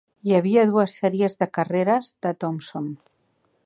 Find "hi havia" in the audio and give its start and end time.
0.27-0.63